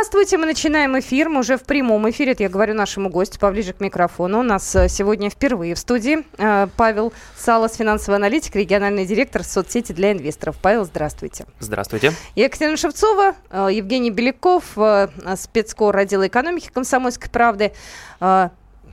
[0.00, 1.28] Здравствуйте, мы начинаем эфир.
[1.28, 2.32] Мы уже в прямом эфире.
[2.32, 4.40] Это я говорю нашему гостю поближе к микрофону.
[4.40, 9.92] У нас э, сегодня впервые в студии э, Павел Салас, финансовый аналитик, региональный директор соцсети
[9.92, 10.56] для инвесторов.
[10.56, 11.44] Павел, здравствуйте.
[11.58, 12.14] Здравствуйте.
[12.34, 14.74] Екатерина Шевцова, э, Евгений Беляков,
[15.36, 17.72] спецкор отдела экономики комсомольской правды.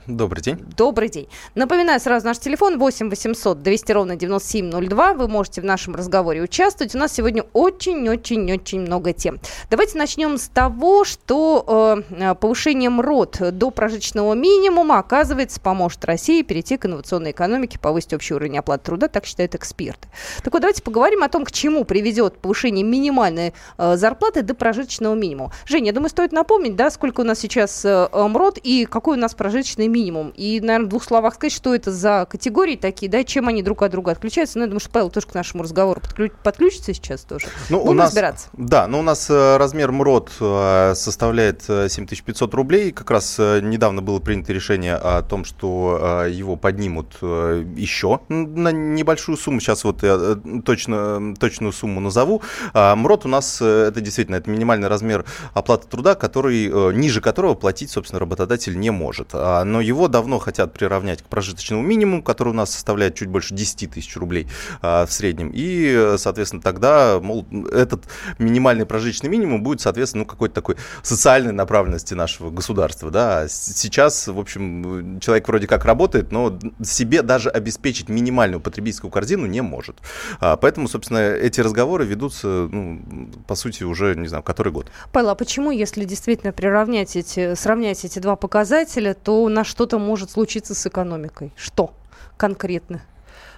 [0.08, 0.56] Добрый день.
[0.74, 1.28] Добрый день.
[1.54, 5.12] Напоминаю сразу наш телефон 8 800 200 ровно 9702.
[5.12, 6.94] Вы можете в нашем разговоре участвовать.
[6.94, 9.38] У нас сегодня очень-очень-очень много тем.
[9.68, 16.78] Давайте начнем с того, что э, повышение МРОД до прожиточного минимума, оказывается, поможет России перейти
[16.78, 20.08] к инновационной экономике, повысить общий уровень оплаты труда, так считают эксперты.
[20.42, 25.14] Так вот, давайте поговорим о том, к чему приведет повышение минимальной э, зарплаты до прожиточного
[25.14, 25.52] минимума.
[25.66, 29.20] Женя, я думаю, стоит напомнить, да, сколько у нас сейчас э, МРОД и какой у
[29.20, 30.32] нас прожиточный минимум минимум.
[30.36, 33.82] И, наверное, в двух словах сказать, что это за категории такие, да, чем они друг
[33.82, 34.58] от друга отличаются.
[34.58, 37.46] Ну, я думаю, что Павел тоже к нашему разговору подключ, подключится сейчас тоже.
[37.68, 38.48] Ну, Будем у нас, разбираться.
[38.52, 42.92] Да, но ну, у нас э, размер МРОД э, составляет 7500 э, рублей.
[42.92, 49.60] Как раз недавно было принято решение о том, что его поднимут еще на небольшую сумму.
[49.60, 52.42] Сейчас вот я точно, точную сумму назову.
[52.72, 57.90] А МРОД у нас это действительно это минимальный размер оплаты труда, который, ниже которого платить,
[57.90, 59.30] собственно, работодатель не может.
[59.32, 63.54] А, но его давно хотят приравнять к прожиточному минимуму, который у нас составляет чуть больше
[63.54, 64.46] 10 тысяч рублей
[64.82, 65.50] а, в среднем.
[65.52, 68.04] И, соответственно, тогда, мол, этот
[68.38, 73.10] минимальный прожиточный минимум будет, соответственно, ну, какой-то такой социальной направленности нашего государства.
[73.10, 73.46] Да?
[73.48, 79.60] Сейчас, в общем, человек вроде как работает, но себе даже обеспечить минимальную потребительскую корзину не
[79.60, 79.96] может.
[80.40, 83.00] А, поэтому, собственно, эти разговоры ведутся, ну,
[83.46, 84.90] по сути, уже, не знаю, который год.
[85.12, 90.00] Павел, а почему, если действительно приравнять эти, сравнять эти два показателя, то на что что-то
[90.00, 91.52] может случиться с экономикой.
[91.54, 91.94] Что
[92.36, 93.00] конкретно?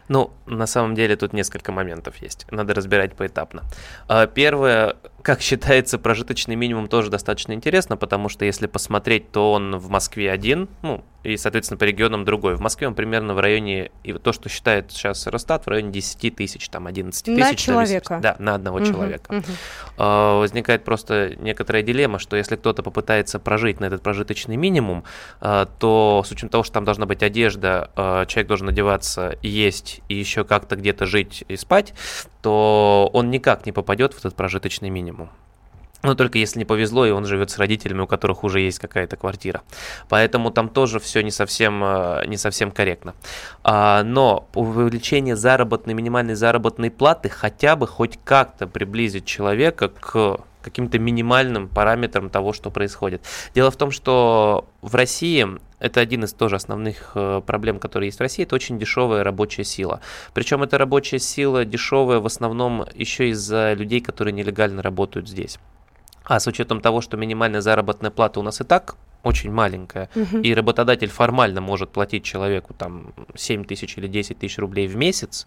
[0.08, 2.46] Ну, на самом деле тут несколько моментов есть.
[2.50, 3.62] Надо разбирать поэтапно.
[4.06, 9.76] А, первое, как считается, прожиточный минимум тоже достаточно интересно, потому что если посмотреть, то он
[9.76, 12.56] в Москве один, ну, и, соответственно, по регионам другой.
[12.56, 16.34] В Москве он примерно в районе, и то, что считает сейчас Росстат, в районе 10
[16.34, 17.38] тысяч, там, 11 тысяч.
[17.38, 18.20] На человека?
[18.22, 19.34] Да, на одного угу, человека.
[19.34, 19.44] Угу.
[19.98, 25.04] А, возникает просто некоторая дилемма, что если кто-то попытается прожить на этот прожиточный минимум,
[25.40, 30.00] а, то с учетом того, что там должна быть одежда, а, человек должен одеваться, есть
[30.08, 31.92] и еще как-то где-то жить и спать,
[32.40, 35.09] то он никак не попадет в этот прожиточный минимум.
[36.02, 39.16] Но только если не повезло, и он живет с родителями, у которых уже есть какая-то
[39.16, 39.62] квартира.
[40.08, 43.14] Поэтому там тоже все не совсем, э, не совсем корректно.
[43.62, 50.98] А, но увеличение заработной, минимальной заработной платы хотя бы хоть как-то приблизит человека к каким-то
[50.98, 53.22] минимальным параметрам того, что происходит.
[53.54, 55.46] Дело в том, что в России
[55.80, 59.64] это один из тоже основных э, проблем, которые есть в России, это очень дешевая рабочая
[59.64, 60.00] сила.
[60.34, 65.58] Причем эта рабочая сила дешевая в основном еще из-за людей, которые нелегально работают здесь.
[66.24, 70.38] А с учетом того, что минимальная заработная плата у нас и так очень маленькая, угу.
[70.38, 75.46] и работодатель формально может платить человеку там 7 тысяч или 10 тысяч рублей в месяц,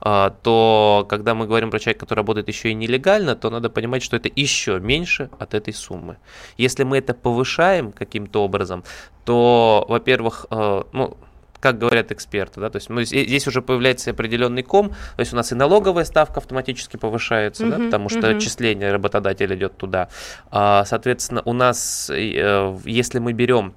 [0.00, 4.02] а, то когда мы говорим про человека, который работает еще и нелегально, то надо понимать,
[4.02, 6.18] что это еще меньше от этой суммы.
[6.58, 8.84] Если мы это повышаем каким-то образом,
[9.24, 11.16] то, во-первых, э, ну,
[11.60, 15.36] как говорят эксперты, да, то есть мы, здесь уже появляется определенный ком, то есть у
[15.36, 18.36] нас и налоговая ставка автоматически повышается, uh-huh, да, потому что uh-huh.
[18.36, 20.08] отчисление работодателя идет туда.
[20.50, 23.74] А, соответственно, у нас, э, если мы берем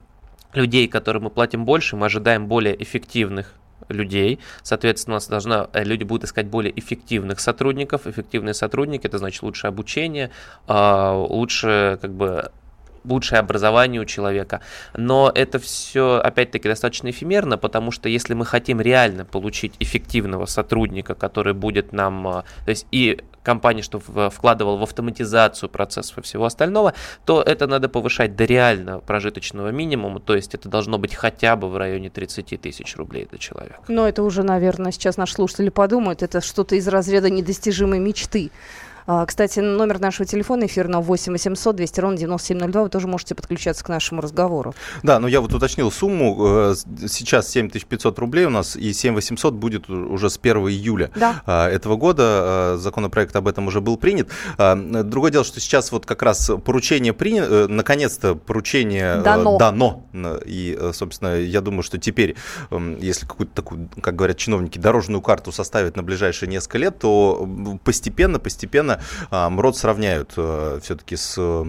[0.54, 3.54] людей, которым мы платим больше, мы ожидаем более эффективных
[3.88, 4.40] людей.
[4.62, 8.08] Соответственно, у нас должна, э, люди будут искать более эффективных сотрудников.
[8.08, 10.32] Эффективные сотрудники, это значит лучше обучение,
[10.68, 12.52] а, лучше как бы
[13.10, 14.62] лучшее образование у человека.
[14.96, 21.16] Но это все, опять-таки, достаточно эфемерно, потому что если мы хотим реально получить эффективного сотрудника,
[21.16, 24.00] который будет нам, а, то есть и компания, что
[24.30, 26.94] вкладывал в автоматизацию процессов и всего остального,
[27.26, 31.70] то это надо повышать до реально прожиточного минимума, то есть это должно быть хотя бы
[31.70, 33.82] в районе 30 тысяч рублей для человека.
[33.88, 38.52] Но это уже, наверное, сейчас наши слушатели подумают, это что-то из разряда недостижимой мечты.
[39.12, 42.84] А, кстати, номер нашего телефона эфирного 8 800 200 ровно 9702.
[42.84, 44.76] Вы тоже можете подключаться к нашему разговору.
[45.02, 46.38] Да, но я вот уточнил сумму.
[46.40, 46.76] Э,
[47.08, 51.42] сейчас 7500 рублей у нас, и 7800 будет уже с 1 июля да.
[51.48, 52.24] А, этого года.
[52.24, 54.30] А, законопроект об этом уже был принят.
[54.58, 59.58] Другое дело, что сейчас вот как раз поручение принято, э, наконец-то поручение э, дано.
[59.58, 60.04] дано.
[60.46, 62.36] И, собственно, я думаю, что теперь,
[62.70, 67.50] эм, если какую-то такую, как говорят чиновники, дорожную карту составят на ближайшие несколько лет, то
[67.84, 68.99] постепенно, постепенно
[69.32, 71.66] а, МРОД сравняют э, все-таки с а,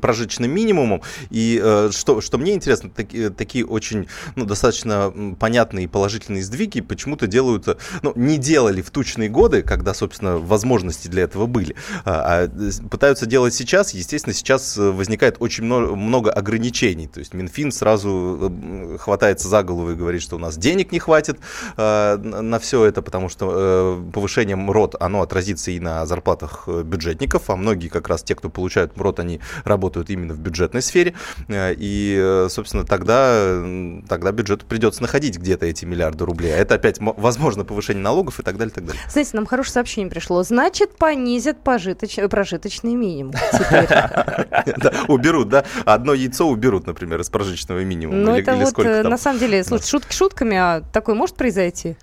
[0.00, 1.02] прожиточным минимумом.
[1.30, 6.80] И э, что, что мне интересно, таки, такие очень ну, достаточно понятные и положительные сдвиги
[6.80, 7.66] почему-то делают,
[8.02, 13.26] ну, не делали в тучные годы, когда, собственно, возможности для этого были, а, а пытаются
[13.26, 13.94] делать сейчас.
[13.94, 17.06] Естественно, сейчас возникает очень много, ограничений.
[17.06, 20.98] То есть Минфин сразу э, хватается за голову и говорит, что у нас денег не
[20.98, 21.38] хватит
[21.76, 27.50] э, на все это, потому что э, повышение МРОД, оно отразится и на зарплатах бюджетников,
[27.50, 31.14] а многие как раз те, кто получают МРОД, они работают именно в бюджетной сфере.
[31.48, 33.62] Э, и, э, собственно, тогда,
[34.08, 36.54] тогда бюджету придется находить где-то эти миллиарды рублей.
[36.54, 39.02] А это опять, возможно, повышение налогов и так далее, и так далее.
[39.08, 40.42] Знаете, нам хорошее сообщение пришло.
[40.42, 42.18] Значит, понизят пожиточ...
[42.30, 43.34] прожиточный минимум
[45.08, 45.64] Уберут, да?
[45.84, 48.18] Одно яйцо уберут, например, из прожиточного минимума.
[48.18, 51.96] Ну, это вот, э, на самом деле, слушайте, шутки шутками, а такое может произойти?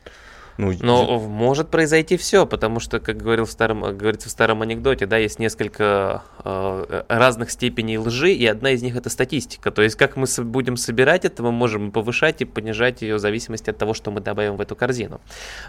[0.60, 1.20] Ну, Но я...
[1.20, 5.40] может произойти все, потому что, как говорил в старом, говорится в старом анекдоте, да, есть
[5.40, 9.72] несколько э, разных степеней лжи, и одна из них это статистика.
[9.72, 13.70] То есть, как мы будем собирать это, мы можем повышать и понижать ее в зависимости
[13.70, 15.22] от того, что мы добавим в эту корзину.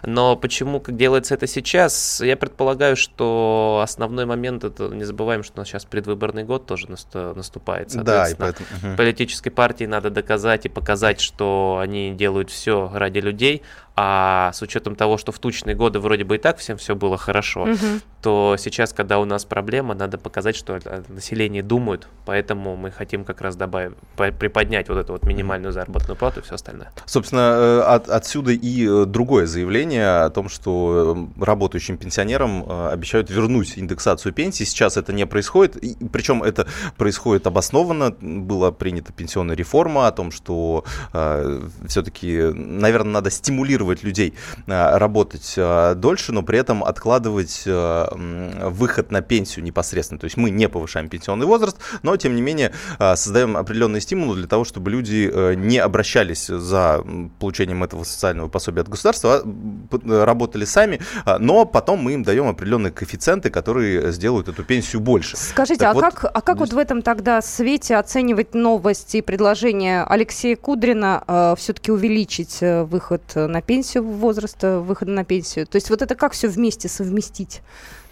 [0.03, 2.21] Но почему как делается это сейчас?
[2.21, 6.89] Я предполагаю, что основной момент это не забываем, что у нас сейчас предвыборный год тоже
[7.13, 7.95] наступает.
[7.95, 8.67] Да, и поэтому...
[8.97, 13.63] Политической партии надо доказать и показать, что они делают все ради людей,
[14.03, 17.19] а с учетом того, что в тучные годы вроде бы и так всем все было
[17.19, 18.01] хорошо, угу.
[18.23, 20.79] То сейчас, когда у нас проблема, надо показать, что
[21.09, 26.41] население думает, поэтому мы хотим как раз добавить, приподнять вот эту вот минимальную заработную плату
[26.41, 26.93] и все остальное.
[27.07, 33.31] Собственно, э, от, отсюда и э, другое заявление о том, что э, работающим пенсионерам обещают
[33.31, 34.65] вернуть индексацию пенсии.
[34.65, 35.77] Сейчас это не происходит,
[36.13, 36.67] причем это
[36.97, 38.11] происходит обоснованно.
[38.21, 44.35] Была принята пенсионная реформа о том, что э, все-таки, наверное, надо стимулировать людей
[44.67, 47.65] а, работать а, дольше, но при этом откладывать
[48.11, 50.19] выход на пенсию непосредственно.
[50.19, 54.47] То есть мы не повышаем пенсионный возраст, но тем не менее создаем определенные стимулы для
[54.47, 57.05] того, чтобы люди не обращались за
[57.39, 61.01] получением этого социального пособия от государства, а работали сами,
[61.39, 65.37] но потом мы им даем определенные коэффициенты, которые сделают эту пенсию больше.
[65.37, 69.23] Скажите, так а, вот, как, а как вот в этом тогда свете оценивать новости и
[69.23, 74.11] предложения Алексея Кудрина э, все-таки увеличить э, выход на пенсию?
[74.21, 75.67] возраста выхода на пенсию.
[75.67, 77.63] То есть вот это как все вместе совместить?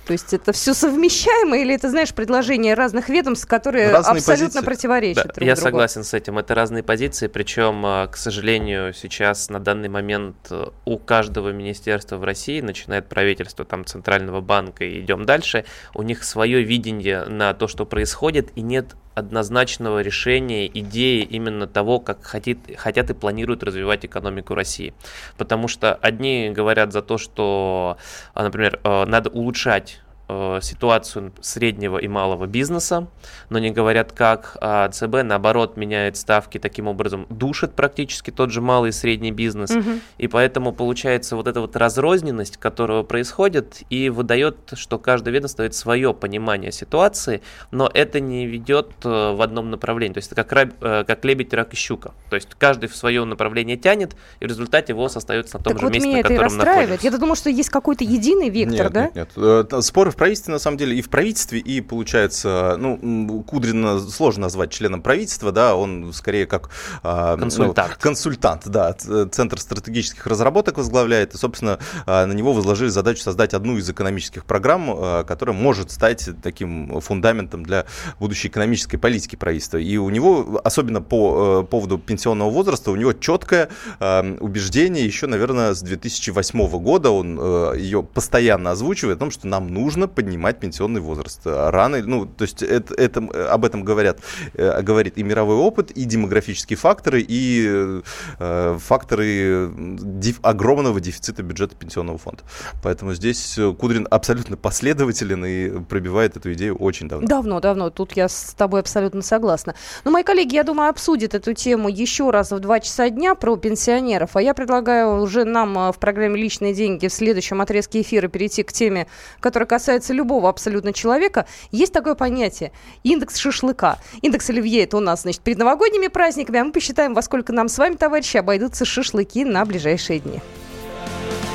[0.09, 4.65] То есть это все совмещаемо или это, знаешь, предложения разных ведомств, которые разные абсолютно позиции.
[4.65, 5.67] противоречат да, друг Я другу?
[5.67, 6.39] согласен с этим.
[6.39, 12.17] Это разные позиции, причем, а, к сожалению, сейчас на данный момент э, у каждого министерства
[12.17, 17.53] в России, начинает правительство там Центрального банка и идем дальше, у них свое видение на
[17.53, 23.63] то, что происходит, и нет однозначного решения, идеи именно того, как хотит, хотят и планируют
[23.63, 24.95] развивать экономику России.
[25.37, 27.97] Потому что одни говорят за то, что,
[28.35, 30.01] а, например, э, надо улучшать
[30.31, 33.07] Э, ситуацию среднего и малого бизнеса,
[33.49, 34.59] но не говорят как.
[34.61, 39.71] А ЦБ, наоборот, меняет ставки таким образом, душит практически тот же малый и средний бизнес.
[39.71, 39.91] Угу.
[40.19, 45.75] И поэтому получается вот эта вот разрозненность, которая происходит, и выдает, что каждое ведомство дает
[45.75, 47.41] свое понимание ситуации,
[47.71, 50.13] но это не ведет э, в одном направлении.
[50.13, 52.13] То есть это как, э, как лебедь, рак и щука.
[52.29, 55.81] То есть каждый в свое направление тянет, и в результате ВОЗ остается на том так
[55.81, 57.07] же вот месте, на котором находится.
[57.07, 59.11] Я думал, что есть какой-то единый вектор, нет, да?
[59.15, 59.85] Нет, нет.
[59.85, 65.01] Споры правительстве, на самом деле, и в правительстве, и, получается, ну, Кудрина сложно назвать членом
[65.01, 66.71] правительства, да, он скорее как...
[67.03, 67.91] А, консультант.
[67.91, 73.55] Ну, консультант, да, Центр стратегических разработок возглавляет, и, собственно, а, на него возложили задачу создать
[73.55, 77.87] одну из экономических программ, а, которая может стать таким фундаментом для
[78.19, 79.79] будущей экономической политики правительства.
[79.79, 83.69] И у него, особенно по поводу пенсионного возраста, у него четкое
[84.01, 87.39] убеждение еще, наверное, с 2008 года, он
[87.75, 91.41] ее постоянно озвучивает о том, что нам нужно поднимать пенсионный возраст.
[91.45, 93.21] Рано, ну, то есть это, это,
[93.53, 94.21] об этом говорят,
[94.55, 98.03] э, говорит и мировой опыт, и демографические факторы, и
[98.39, 102.43] э, факторы диф, огромного дефицита бюджета пенсионного фонда.
[102.83, 107.27] Поэтому здесь Кудрин абсолютно последователен и пробивает эту идею очень давно.
[107.27, 107.91] Давно, давно.
[107.91, 109.75] Тут я с тобой абсолютно согласна.
[110.05, 113.57] Но мои коллеги, я думаю, обсудят эту тему еще раз в 2 часа дня про
[113.57, 114.37] пенсионеров.
[114.37, 118.63] А я предлагаю уже нам э, в программе «Личные деньги» в следующем отрезке эфира перейти
[118.63, 119.07] к теме,
[119.41, 122.71] которая касается касается любого абсолютно человека, есть такое понятие–
[123.03, 123.99] индекс шашлыка.
[124.23, 127.69] Индекс оливье– это у нас, значит, перед новогодними праздниками, а мы посчитаем, во сколько нам
[127.69, 130.39] с вами, товарищи, обойдутся шашлыки на ближайшие дни.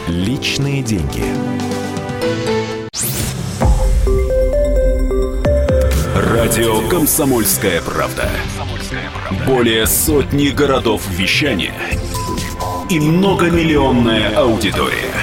[0.08, 1.24] Личные деньги.
[6.16, 8.30] Радио «Комсомольская правда».
[9.48, 11.74] Более сотни городов вещания
[12.90, 15.23] и многомиллионная аудитория.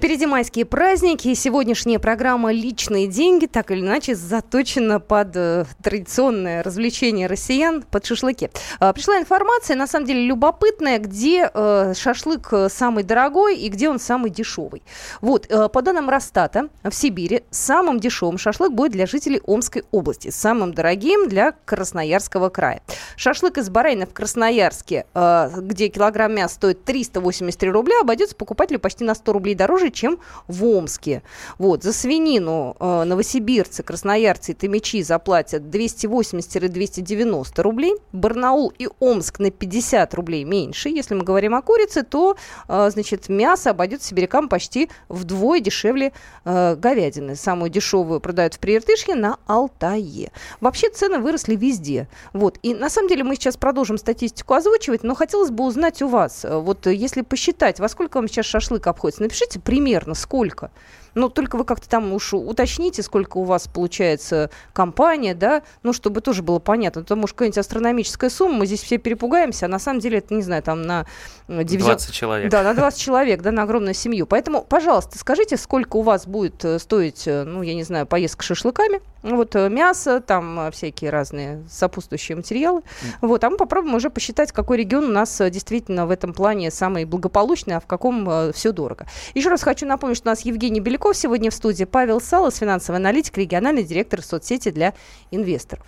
[0.00, 6.62] Впереди майские праздники, и сегодняшняя программа «Личные деньги» так или иначе заточена под э, традиционное
[6.62, 8.48] развлечение россиян, под шашлыки.
[8.80, 14.00] Э, пришла информация, на самом деле любопытная, где э, шашлык самый дорогой и где он
[14.00, 14.82] самый дешевый.
[15.20, 20.30] Вот, э, по данным Росстата, в Сибири самым дешевым шашлык будет для жителей Омской области,
[20.30, 22.80] самым дорогим для Красноярского края.
[23.16, 29.04] Шашлык из баранины в Красноярске, э, где килограмм мяса стоит 383 рубля, обойдется покупателю почти
[29.04, 30.18] на 100 рублей дороже, чем
[30.48, 31.22] в Омске.
[31.58, 37.96] Вот, за свинину э, новосибирцы, красноярцы и томичи заплатят 280-290 рублей.
[38.12, 40.88] Барнаул и Омск на 50 рублей меньше.
[40.88, 42.36] Если мы говорим о курице, то,
[42.68, 46.12] э, значит, мясо обойдется сибирякам почти вдвое дешевле
[46.44, 47.36] э, говядины.
[47.36, 50.30] Самую дешевую продают в Прииртышье на Алтае.
[50.60, 52.08] Вообще цены выросли везде.
[52.32, 52.58] Вот.
[52.62, 56.44] И на самом деле мы сейчас продолжим статистику озвучивать, но хотелось бы узнать у вас,
[56.44, 60.70] э, вот если посчитать, во сколько вам сейчас шашлык обходится, напишите пример примерно сколько?
[61.14, 66.20] Но только вы как-то там уж уточните, сколько у вас получается компания, да, ну, чтобы
[66.20, 67.04] тоже было понятно.
[67.04, 70.42] То, может, какая-нибудь астрономическая сумма, мы здесь все перепугаемся, а на самом деле это, не
[70.42, 71.06] знаю, там на...
[71.48, 71.92] Дивизион...
[71.92, 72.50] 20 человек.
[72.50, 74.26] Да, на 20 человек, да, на огромную семью.
[74.26, 78.44] Поэтому, пожалуйста, скажите, сколько у вас будет э, стоить, э, ну, я не знаю, поездка
[78.44, 82.82] шашлыками, вот э, мясо, там всякие разные сопутствующие материалы.
[83.20, 87.04] Вот, а мы попробуем уже посчитать, какой регион у нас действительно в этом плане самый
[87.04, 89.06] благополучный, а в каком э, все дорого.
[89.34, 92.58] Еще раз хочу напомнить, что у нас Евгений Беляков Поляков сегодня в студии, Павел Салас,
[92.58, 94.92] финансовый аналитик, региональный директор соцсети для
[95.30, 95.86] инвесторов.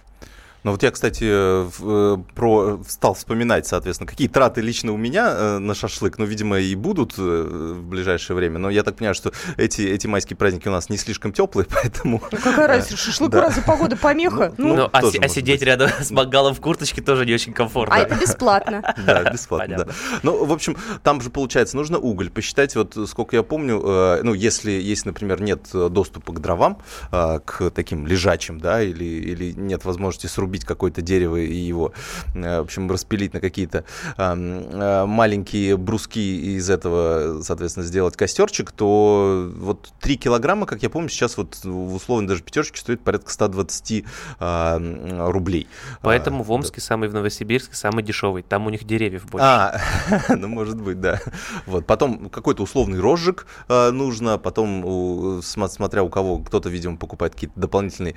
[0.64, 5.34] Ну вот я, кстати, э, э, про, стал вспоминать, соответственно, какие траты лично у меня
[5.34, 9.32] э, на шашлык, ну, видимо, и будут в ближайшее время, но я так понимаю, что
[9.56, 12.22] эти, эти майские праздники у нас не слишком теплые, поэтому...
[12.30, 13.40] Ну, какая разница, шашлыку да.
[13.42, 14.54] разве погода помеха?
[14.56, 15.66] Ну, ну, ну а, а сидеть быть.
[15.66, 17.96] рядом с мангалом в курточке тоже не очень комфортно.
[17.96, 18.82] А это бесплатно.
[19.04, 19.86] Да, бесплатно, да.
[20.22, 23.80] Ну, в общем, там же, получается, нужно уголь посчитать, вот сколько я помню,
[24.22, 26.78] ну, если, если например, нет доступа к дровам,
[27.10, 31.92] к таким лежачим, да, или, или нет возможности срубить срубить какое-то дерево и его,
[32.34, 33.84] э, в общем, распилить на какие-то
[34.18, 40.90] э, маленькие бруски и из этого, соответственно, сделать костерчик, то вот 3 килограмма, как я
[40.90, 44.04] помню, сейчас вот в условной даже пятерочке стоит порядка 120
[44.38, 45.66] рублей.
[46.02, 46.86] Поэтому в Омске да.
[46.86, 48.42] самый, в Новосибирске самый дешевый.
[48.42, 49.46] Там у них деревьев больше.
[49.46, 49.80] А,
[50.28, 51.20] ну, может быть, да.
[51.66, 57.58] Вот, потом какой-то условный розжиг э, нужно, потом, смотря у кого, кто-то, видимо, покупает какие-то
[57.58, 58.14] дополнительные.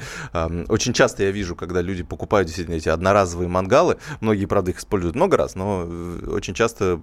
[0.68, 3.98] Очень часто я вижу, когда люди покупают покупают действительно эти одноразовые мангалы.
[4.20, 7.00] Многие, правда, их используют много раз, но э, очень часто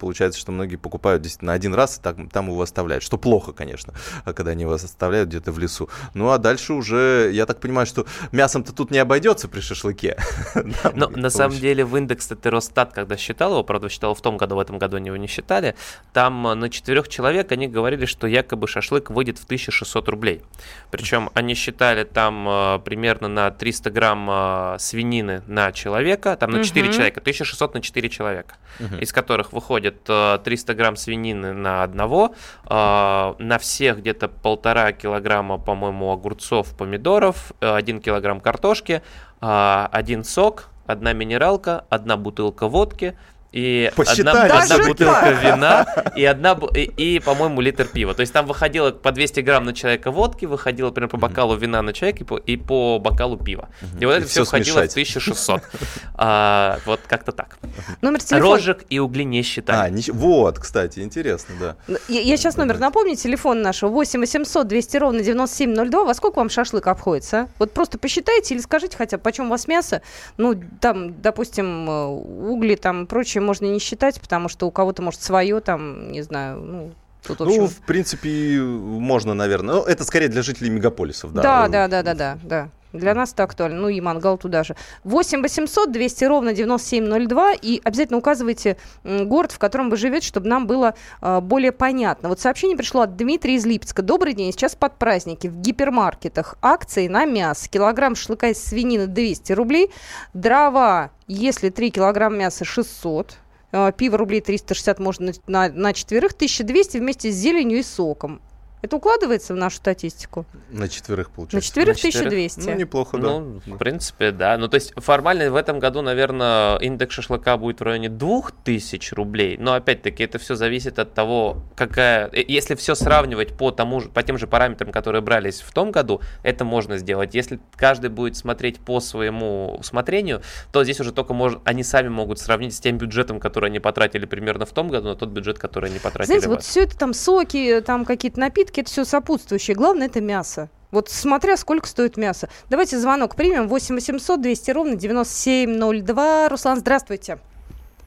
[0.00, 3.04] получается, что многие покупают действительно один раз и так, там его оставляют.
[3.04, 5.88] Что плохо, конечно, когда они его оставляют где-то в лесу.
[6.14, 10.16] Ну а дальше уже, я так понимаю, что мясом-то тут не обойдется при шашлыке.
[10.94, 14.56] Но на самом деле в индекс Теростат, когда считал его, правда, считал в том году,
[14.56, 15.76] в этом году они его не считали,
[16.12, 20.42] там э, на четырех человек они говорили, что якобы шашлык выйдет в 1600 рублей.
[20.90, 26.64] Причем они считали там э, примерно на 300 грамм э, свинины на человека, там на
[26.64, 26.94] 4 угу.
[26.94, 28.96] человека, 1600 на 4 человека, угу.
[28.96, 32.34] из которых выходит э, 300 грамм свинины на одного,
[32.68, 39.02] э, на всех где-то полтора килограмма, по-моему, огурцов, помидоров, э, 1 килограмм картошки,
[39.40, 43.16] э, один сок, одна минералка, одна бутылка водки,
[43.54, 45.42] и одна, одна бутылка так.
[45.44, 48.12] вина и одна и, и по-моему литр пива.
[48.12, 51.80] То есть там выходило по 200 грамм на человека водки, выходило примерно по бокалу вина
[51.80, 53.68] на человека и по, и по бокалу пива.
[54.00, 55.62] И вот и это все, все входило в 1600.
[56.16, 57.58] А, вот как-то так.
[58.00, 58.54] Номер телефона.
[58.54, 59.88] Рожек и угли не считали.
[59.88, 60.02] А, не...
[60.12, 61.96] вот, кстати, интересно, да.
[62.08, 66.04] Я, я сейчас номер напомню, телефон нашего 8 800 200 ровно 9702.
[66.04, 67.48] Во сколько вам шашлык обходится?
[67.58, 70.02] Вот просто посчитайте или скажите хотя бы, почем у вас мясо?
[70.36, 75.22] Ну, там, допустим, э, угли, там, прочее можно не считать, потому что у кого-то, может,
[75.22, 76.92] свое, там, не знаю, ну,
[77.26, 79.76] Тут, в Ну, в принципе, можно, наверное.
[79.76, 81.42] Ну, это скорее для жителей мегаполисов, да.
[81.42, 82.68] Да, да, да, да, да, да.
[82.94, 83.80] Для нас это актуально.
[83.80, 84.76] Ну и мангал туда же.
[85.02, 87.52] 8 800 200 ровно 9702.
[87.60, 92.28] И обязательно указывайте город, в котором вы живете, чтобы нам было э, более понятно.
[92.28, 94.02] Вот сообщение пришло от Дмитрия из Липецка.
[94.02, 94.52] Добрый день.
[94.52, 97.68] Сейчас под праздники в гипермаркетах акции на мясо.
[97.68, 99.90] Килограмм шашлыка из свинины 200 рублей.
[100.32, 103.38] Дрова, если 3 килограмма мяса 600
[103.72, 108.40] а, пиво рублей 360 можно на, на, на четверых, 1200 вместе с зеленью и соком.
[108.84, 110.44] Это укладывается в нашу статистику?
[110.68, 111.56] На четверых получается.
[111.56, 112.26] На четверых На четверых?
[112.26, 112.68] 1200.
[112.68, 113.26] Ну, неплохо, да.
[113.26, 114.58] Ну, в принципе, да.
[114.58, 119.56] Ну, то есть формально в этом году, наверное, индекс шашлыка будет в районе 2000 рублей.
[119.58, 122.28] Но, опять-таки, это все зависит от того, какая...
[122.30, 126.20] э, Если все сравнивать по, тому по тем же параметрам, которые брались в том году,
[126.42, 127.34] это можно сделать.
[127.34, 131.54] Если каждый будет смотреть по своему усмотрению, то здесь уже только мож...
[131.64, 135.16] они сами могут сравнить с тем бюджетом, который они потратили примерно в том году, на
[135.16, 138.73] тот бюджет, который они потратили Знаете, в вот все это там соки, там какие-то напитки,
[138.82, 139.74] это все сопутствующее.
[139.76, 140.68] Главное это мясо.
[140.90, 142.48] Вот смотря сколько стоит мясо.
[142.70, 143.66] Давайте звонок примем.
[143.68, 146.48] 8 800 200 ровно 9702.
[146.48, 147.38] Руслан, здравствуйте.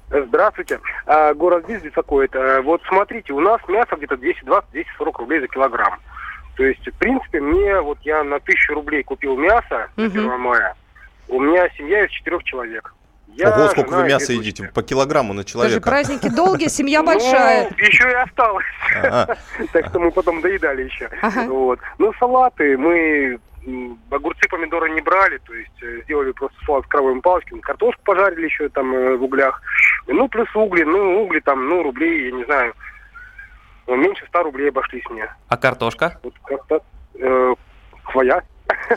[0.10, 0.80] Здравствуйте.
[1.06, 2.34] А, город Бис беспокоит.
[2.36, 6.00] А, Вот смотрите, у нас мясо где-то 220-240 рублей за килограмм.
[6.56, 10.08] То есть, в принципе, мне, вот я на тысячу рублей купил мясо Мгм.
[10.08, 10.76] 1 мая.
[11.28, 12.94] У меня семья из четырех человек.
[13.38, 14.72] Я, Ого, сколько вы мяса две едите?
[14.74, 15.90] По килограмму на Даже человека.
[15.90, 17.70] праздники долгие, семья Ну, большая.
[17.78, 18.66] еще и осталось.
[18.96, 19.38] Ага.
[19.74, 21.08] Так что мы потом доедали еще.
[21.22, 21.44] Ага.
[21.48, 21.80] Вот.
[22.00, 23.40] Ну, салаты мы
[24.10, 28.46] огурцы, помидоры не брали, то есть э, сделали просто салат с крабовыми палочками, картошку пожарили
[28.46, 29.62] еще там э, в углях.
[30.08, 32.74] Ну, плюс угли, ну, угли там, ну, рублей, я не знаю,
[33.86, 35.30] ну, меньше 100 рублей обошлись мне.
[35.50, 36.18] А картошка?
[36.24, 36.82] Вот как-то
[37.16, 37.56] э,
[38.06, 38.42] хвоя.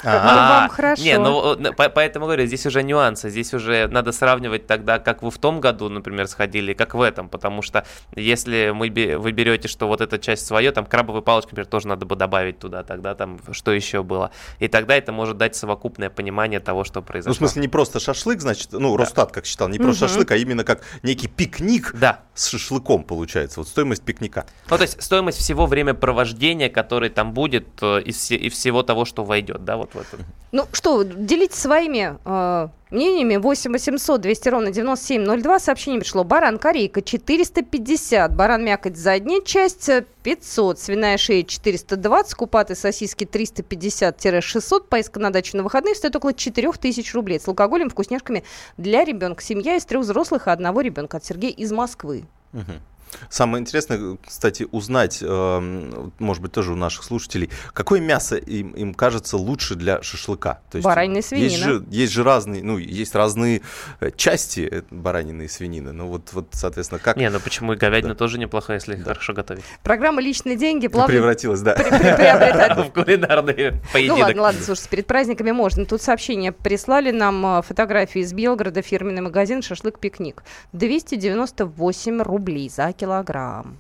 [0.04, 1.02] А, вам хорошо.
[1.02, 5.22] Не, ну э, по- поэтому говорю, здесь уже нюансы, здесь уже надо сравнивать тогда, как
[5.22, 7.84] вы в том году, например, сходили, как в этом, потому что
[8.14, 12.06] если мы, вы берете, что вот эта часть свое, там крабовые палочки, например, тоже надо
[12.06, 16.60] бы добавить туда, тогда там что еще было, и тогда это может дать совокупное понимание
[16.60, 17.34] того, что Ну, произошло.
[17.34, 20.08] в смысле, не просто шашлык, значит, ну, Росстат как считал, не просто Мгм.
[20.12, 22.20] шашлык, а именно как некий пикник Да.
[22.34, 23.60] с шашлыком получается.
[23.60, 24.46] Вот стоимость пикника.
[24.68, 29.04] Ну, то есть стоимость всего времяпровождения, которое там будет, э, из, все- и всего того,
[29.04, 30.22] что войдет, да, вот в это.
[30.52, 33.36] Ну что, делитесь своими э, мнениями.
[33.36, 35.60] 8 800 200 ровно 9702.
[35.60, 36.24] Сообщение пришло.
[36.24, 38.34] Баран корейка 450.
[38.34, 40.80] Баран мякоть задняя часть э, 500.
[40.80, 42.34] Свиная шея 420.
[42.34, 44.86] Купаты сосиски 350-600.
[44.88, 47.38] Поездка на дачу на выходные стоит около 4000 рублей.
[47.38, 48.42] С алкоголем, вкусняшками
[48.76, 49.42] для ребенка.
[49.42, 51.18] Семья из трех взрослых и одного ребенка.
[51.18, 52.24] От Сергея из Москвы.
[52.52, 52.80] Мгм.
[53.28, 58.94] Самое интересное, кстати, узнать, эм, может быть, тоже у наших слушателей, какое мясо им, им
[58.94, 60.60] кажется лучше для шашлыка.
[60.70, 61.48] То Баранина и свинина.
[61.48, 63.62] Есть же, есть же разные, ну, есть разные
[64.00, 65.92] э, части э, баранины и свинины.
[65.92, 68.18] Ну, вот, вот соответственно, как Не, ну почему и говядина Да.
[68.18, 69.64] тоже неплохая, если хорошо готовить.
[69.82, 71.74] Программа «Личные деньги» плавно превратилась, да.
[72.84, 74.18] В кулинарный Ну поединок.
[74.20, 75.84] ладно, ладно, слушайте, перед праздниками можно.
[75.84, 80.42] Тут сообщение прислали нам э, фотографии из Белгорода, фирменный магазин «Шашлык-пикник».
[80.72, 83.78] 298 рублей за килограмм.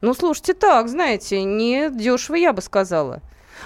[0.00, 3.20] Ну, слушайте, так, знаете, не дешево, я бы сказала.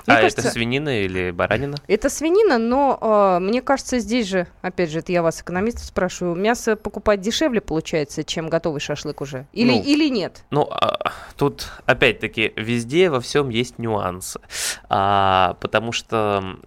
[0.07, 1.77] Мне а кажется, это свинина или баранина?
[1.89, 6.35] это свинина, но э, мне кажется, здесь же, опять же, это я вас, экономистов, спрашиваю,
[6.37, 9.47] мясо покупать дешевле получается, чем готовый шашлык уже?
[9.53, 9.83] Или, Ну.
[9.83, 10.45] или нет?
[10.51, 14.41] Ну, а, тут, опять-таки, везде во всем есть нюансы.
[14.89, 16.59] А, потому что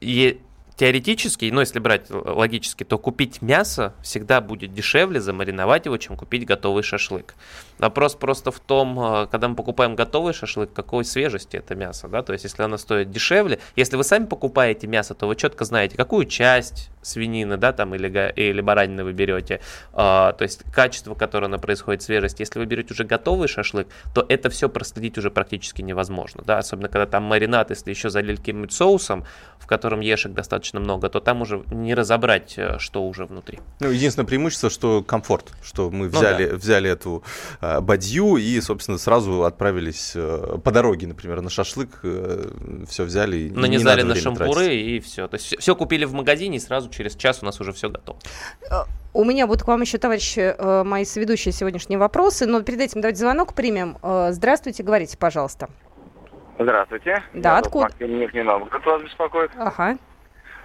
[0.00, 0.38] е-
[0.80, 6.46] теоретически, ну, если брать логически, то купить мясо всегда будет дешевле замариновать его, чем купить
[6.46, 7.34] готовый шашлык.
[7.78, 12.22] Вопрос просто в том, а, когда мы покупаем готовый шашлык, какой свежести это мясо, да,
[12.22, 15.98] то есть если оно стоит дешевле, если вы сами покупаете мясо, то вы четко знаете,
[15.98, 19.60] какую часть свинины, да, там, или, или баранины вы берете,
[19.92, 22.40] а, то есть качество, которое оно происходит, свежесть.
[22.40, 26.88] Если вы берете уже готовый шашлык, то это все проследить уже практически невозможно, да, особенно
[26.88, 29.26] когда там маринад, если еще залили каким-нибудь соусом,
[29.58, 33.58] в котором ешек достаточно много, то там уже не разобрать, э, что уже внутри.
[33.80, 37.24] Ну, единственное преимущество, что комфорт, что мы Ну взяли, взяли эту
[37.60, 42.02] э, бадью и, собственно, сразу отправились э, по дороге, например, на шашлык,
[42.88, 43.36] все взяли.
[43.38, 44.86] и не Нанизали надо на шампуры тратить.
[44.86, 45.26] и все.
[45.26, 48.18] То есть все купили в магазине, и сразу через час у нас уже все готово.
[49.12, 53.00] У меня будут к вам еще, товарищи, э, мои соведущие сегодняшние вопросы, но перед этим
[53.00, 53.98] давайте звонок примем.
[54.02, 55.68] Э, Здравствуйте, говорите, пожалуйста.
[56.58, 57.22] Здравствуйте.
[57.34, 57.86] Да, Я откуда?
[57.86, 59.50] Максим Нижний Новгород вас беспокоит.
[59.56, 59.98] Ага.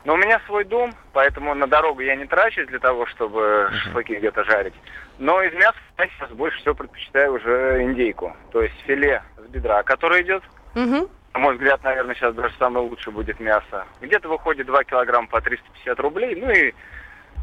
[0.06, 4.16] Но у меня свой дом, поэтому на дорогу я не трачусь для того, чтобы шашлыки
[4.16, 4.76] где-то жарить.
[5.18, 8.36] Но из мяса я сейчас больше всего предпочитаю уже индейку.
[8.52, 10.44] То есть филе с бедра, которое идет.
[10.76, 11.10] Мгм.
[11.34, 13.86] На мой взгляд, наверное, сейчас даже самое лучшее будет мясо.
[14.00, 16.36] Где-то выходит 2 килограмма по 350 рублей.
[16.36, 16.74] Ну и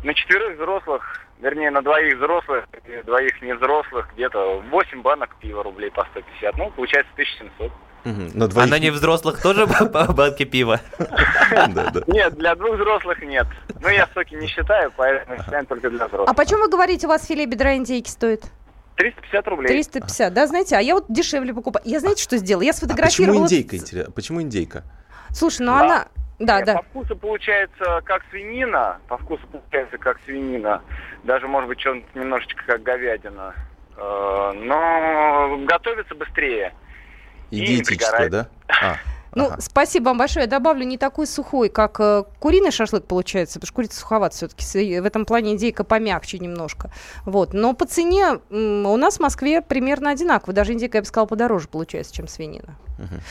[0.04, 5.90] на четверых взрослых, вернее, на двоих взрослых и двоих невзрослых, где-то 8 банок пива рублей
[5.90, 6.56] по 150.
[6.56, 7.72] Ну, получается 1700.
[8.04, 8.08] А
[8.48, 10.80] двоих- на невзрослых тоже по банке пива?
[12.06, 13.46] Нет, для двух взрослых нет.
[13.80, 16.36] Ну, я соки не считаю, поэтому считаем только для А взрослых.
[16.36, 18.44] почем вы говорите, у вас филе бедра индейки стоит?
[18.96, 19.68] 350 рублей.
[19.68, 21.82] 350, да, знаете, а я вот дешевле покупаю.
[21.86, 22.62] Я знаете, что сделала?
[22.62, 23.44] Я А почему сфотографировала...
[23.44, 24.12] индейка, интересно?
[24.12, 24.84] Почему индейка?
[25.30, 26.06] Слушай, ну она...
[26.38, 26.74] Да, Нет, да.
[26.78, 30.82] По вкусу получается как свинина, по вкусу получается как свинина.
[31.22, 33.54] Даже, может быть, что-то немножечко как говядина.
[33.96, 36.74] Э, Но готовится быстрее.
[37.52, 37.96] И, И не диетическое,
[38.28, 38.30] пригорает.
[38.32, 38.48] да?
[38.82, 38.96] А,
[39.34, 39.60] Ну, ага.
[39.60, 40.44] спасибо вам большое.
[40.44, 45.00] Я добавлю не такой сухой, как э, куриный шашлык получается, потому что курица суховат все-таки.
[45.00, 46.90] В этом плане индейка помягче немножко.
[47.24, 47.54] Вот.
[47.54, 50.52] Но по цене у нас в Москве примерно одинаково.
[50.52, 52.76] Даже индейка, я бы сказала, подороже получается, чем свинина.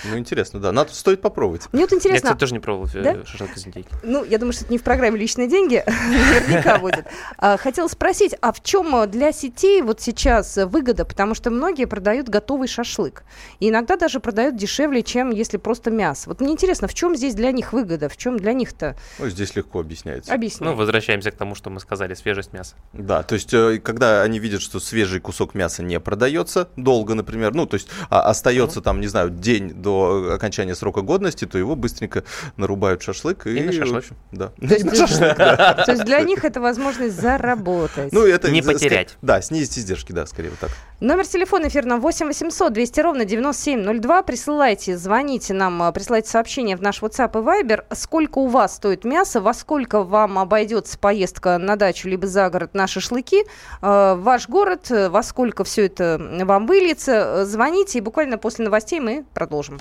[0.10, 0.72] Ну, интересно, да.
[0.72, 1.68] Надо, стоит попробовать.
[1.72, 3.26] Мне вот Я, интересно, кстати, тоже не пробовал э, Да?
[3.26, 3.90] шашлык из индейки.
[4.04, 7.06] ну, я думаю, что это не в программе «Личные деньги», наверняка будет.
[7.38, 11.06] А, Хотела спросить, а в чем для сетей вот сейчас выгода?
[11.06, 13.24] Потому что многие продают готовый шашлык.
[13.60, 16.30] И иногда даже продают дешевле, чем если просто мясо.
[16.30, 18.10] Вот мне интересно, в чем здесь для них выгода?
[18.10, 18.96] В чем для них-то?
[19.20, 20.34] Ну, здесь легко объясняется.
[20.34, 20.66] Объясни.
[20.66, 22.76] Ну, возвращаемся к тому, что мы сказали, свежесть мяса.
[22.94, 27.54] Да, то есть, э, когда они видят, что свежий кусок мяса не продается долго, например,
[27.54, 31.76] ну, то есть, а, остается там, не знаю, день до окончания срока годности, то его
[31.76, 32.24] быстренько
[32.58, 33.48] нарубают шашлык.
[33.48, 34.06] И, И на шашлык.
[34.32, 34.48] Да.
[34.48, 38.12] То есть, то есть для них это возможность заработать.
[38.12, 39.18] Ну, это Не потерять.
[39.22, 40.72] Да, снизить издержки, да, скорее вот так.
[41.02, 44.22] Номер телефона эфирного 8 800 200 ровно 9702.
[44.22, 47.86] Присылайте, звоните нам, а, присылайте сообщение в наш WhatsApp и Viber.
[47.96, 52.76] Сколько у вас стоит мясо, во сколько вам обойдется поездка на дачу либо за город
[52.76, 53.46] на шашлыки,
[53.82, 57.12] э, ваш город, э, во сколько все это вам выльется.
[57.14, 59.80] Э, Звоните, и буквально после новостей мы продолжим.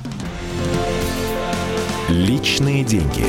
[2.09, 3.27] Личные деньги.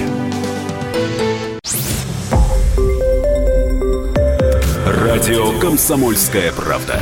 [4.85, 7.01] Радио Комсомольская правда".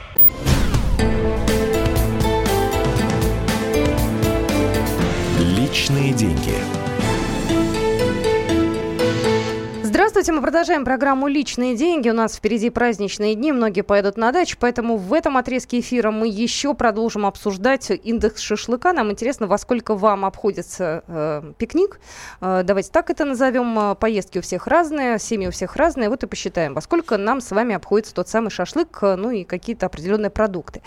[10.21, 12.07] Здравствуйте, мы продолжаем программу «Личные деньги».
[12.07, 16.27] У нас впереди праздничные дни, многие поедут на дачу, поэтому в этом отрезке эфира мы
[16.27, 18.93] еще продолжим обсуждать индекс шашлыка.
[18.93, 21.99] Нам интересно, во сколько вам обходится э, пикник.
[22.39, 23.95] Э, давайте так это назовем.
[23.95, 26.07] Поездки у всех разные, семьи у всех разные.
[26.07, 29.43] Вот и посчитаем, во сколько нам с вами обходится тот самый шашлык, э, ну и
[29.43, 30.83] какие-то определенные продукты.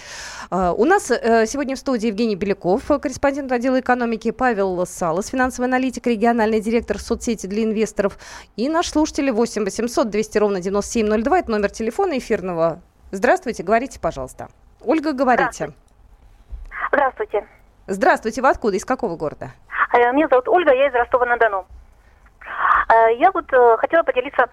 [0.53, 5.27] Э, у нас э, сегодня в студии Евгений Беляков, э, корреспондент отдела экономики, Павел Салас,
[5.27, 8.17] финансовый аналитик, региональный директор соцсети для инвесторов
[8.55, 11.39] и наш слушатель 8 800 200 ровно 9702.
[11.39, 12.81] Это номер телефона эфирного.
[13.11, 14.49] Здравствуйте, говорите, пожалуйста.
[14.85, 15.73] Ольга, говорите.
[16.93, 17.47] Здравствуйте.
[17.87, 18.77] Здравствуйте, вы откуда?
[18.77, 19.51] Из какого города?
[19.93, 21.67] Э, Меня зовут Ольга, я из Ростова-на-Дону.
[22.89, 24.49] Э, Я вот э, хотела поделиться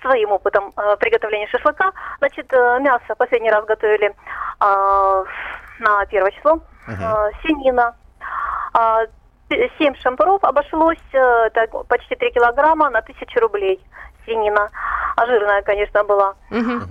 [0.00, 1.92] своим опытом приготовления шашлыка.
[2.18, 4.14] Значит, мясо последний раз готовили
[4.60, 6.60] на первое число.
[6.88, 7.94] Э, Свинина.
[9.50, 11.18] А, п- Семь шампуров обошлось, э,
[11.52, 13.80] это почти 3 килограмма на тысячу рублей
[14.24, 14.70] свинина.
[15.16, 16.34] А жирная, конечно, была.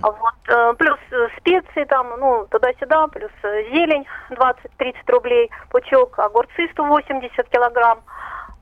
[0.02, 6.68] А Вот, э, плюс э, специи там, ну, туда-сюда, плюс зелень 20-30 рублей, пучок, огурцы
[6.72, 8.00] 180 килограмм.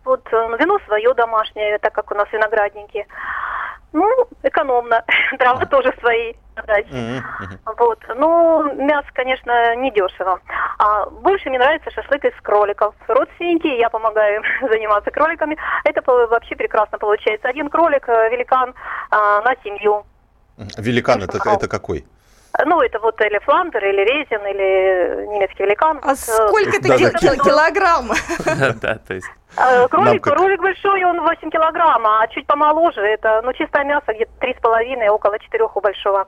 [0.06, 3.06] Вот э, вино свое домашнее, так как у нас виноградники.
[3.92, 4.08] Ну,
[4.44, 5.04] экономно.
[5.38, 6.34] Травы тоже свои.
[6.66, 6.86] дать.
[7.78, 7.98] Вот.
[8.16, 10.40] Ну, мясо, конечно, не дешево.
[10.78, 12.94] А больше мне нравится шашлык из кроликов.
[13.08, 15.56] Родственники, я помогаю им заниматься кроликами.
[15.84, 17.48] Это вообще прекрасно получается.
[17.48, 18.74] Один кролик, э, великан
[19.10, 20.04] а, на семью.
[20.78, 22.06] Великан это, это какой?
[22.64, 26.00] Ну, это вот или фландер, или резин, или немецкий великан.
[26.02, 27.18] А э, сколько это Да, ки- да.
[27.18, 28.10] ки- килограмм?
[28.80, 29.26] Да, то есть
[29.58, 30.34] э, Кролик, как?
[30.34, 35.38] кролик большой, он 8 килограмм, а чуть помоложе, это, ну, чистое мясо где-то 3,5, около
[35.38, 36.26] 4 у большого.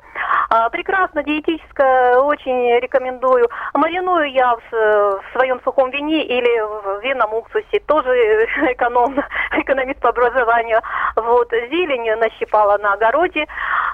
[0.50, 3.48] А, прекрасно, диетическое, очень рекомендую.
[3.74, 8.10] Мариную я в, с- в своем сухом вине или в винном уксусе, тоже
[8.72, 10.80] экономно, экономист по образованию.
[11.16, 13.46] Вот, зелень нащипала на огороде.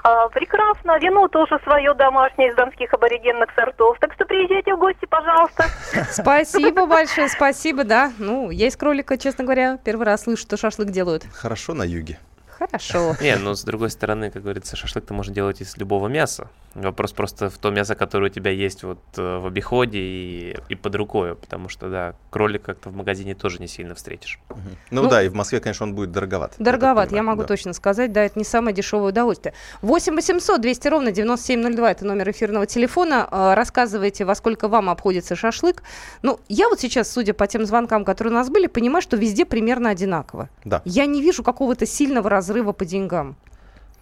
[0.07, 3.97] А, прекрасно, вино тоже свое домашнее из донских аборигенных сортов.
[3.99, 5.63] Так что приезжайте в гости, пожалуйста.
[6.11, 8.11] Спасибо большое, спасибо, да.
[8.19, 11.23] Ну, из кролика, честно говоря, первый раз слышу, что шашлык делают.
[11.33, 12.19] Хорошо на юге.
[12.57, 13.15] Хорошо.
[13.21, 16.47] Не, ну с другой стороны, как говорится, шашлык-то можно делать из любого мяса.
[16.73, 20.75] Вопрос просто в то мясо, которое у тебя есть вот э, в обиходе и, и
[20.75, 24.39] под рукой, потому что, да, кролик как-то в магазине тоже не сильно встретишь.
[24.49, 24.59] Мгм.
[24.91, 26.55] Ну, Ну, да, и в Москве, конечно, он будет дороговат.
[26.59, 27.47] Дороговат, я понимаю, могу да.
[27.47, 29.53] точно сказать, да, это не самое дешевое удовольствие.
[29.81, 33.27] 8 800 200 ровно 9702, это номер эфирного телефона.
[33.31, 35.81] А, Рассказывайте, во сколько вам обходится шашлык.
[36.23, 39.45] Ну, я вот сейчас, судя по тем звонкам, которые у нас были, понимаю, что везде
[39.45, 40.49] примерно одинаково.
[40.65, 40.81] Да.
[40.83, 43.35] Я не вижу какого-то сильного разрыва по деньгам.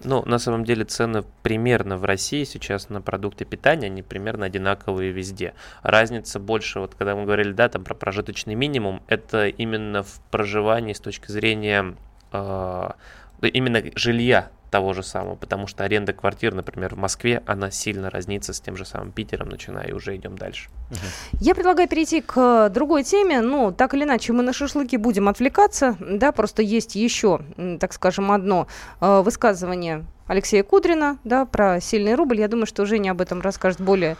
[0.04, 5.12] Ну, на самом деле цены примерно в России сейчас на продукты питания, они примерно одинаковые
[5.12, 5.54] везде.
[5.82, 10.94] Разница больше, вот когда мы говорили, да, там про прожиточный минимум, это именно в проживании
[10.94, 11.96] с точки зрения
[12.34, 12.90] э,
[13.42, 18.54] именно жилья того же самого, потому что аренда квартир, например, в Москве, она сильно разнится
[18.54, 20.72] с тем же самым Питером, начиная, и уже идем дальше.
[21.40, 23.42] Я предлагаю перейти к другой теме.
[23.42, 27.42] Ну, так или иначе, мы на шашлыки будем отвлекаться, да, просто есть еще,
[27.80, 28.66] так скажем, одно
[29.00, 32.40] э, высказывание Алексея Кудрина, да, про сильный рубль.
[32.40, 34.16] Я думаю, что Женя об этом расскажет более э,